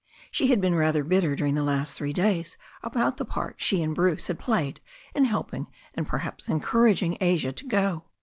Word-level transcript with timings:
She 0.31 0.47
had 0.47 0.59
been 0.59 0.73
rather 0.73 1.03
bitter 1.03 1.35
dur 1.35 1.45
ing 1.45 1.53
the 1.53 1.61
last 1.61 1.93
three 1.93 2.11
days 2.11 2.57
about 2.81 3.17
the 3.17 3.23
part 3.23 3.61
she 3.61 3.83
and 3.83 3.93
Bruce 3.93 4.25
had 4.25 4.39
played 4.39 4.81
in 5.13 5.25
helping 5.25 5.67
and 5.93 6.07
perhaps 6.07 6.49
encouraging 6.49 7.19
Asia 7.21 7.53
to 7.53 7.67
go. 7.67 8.05